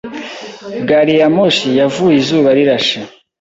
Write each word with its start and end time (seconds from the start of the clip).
Gariyamoshi 0.87 1.67
yavuye 1.79 2.15
izuba 2.21 2.49
rirashe. 2.57 2.99